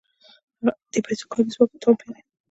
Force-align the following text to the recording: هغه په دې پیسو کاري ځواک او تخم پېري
هغه 0.63 0.71
په 0.75 0.79
دې 0.93 0.99
پیسو 1.07 1.25
کاري 1.31 1.49
ځواک 1.53 1.69
او 1.73 1.81
تخم 1.81 1.95
پېري 1.99 2.21